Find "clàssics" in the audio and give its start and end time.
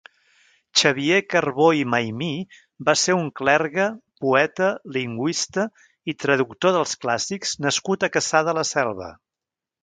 7.05-7.53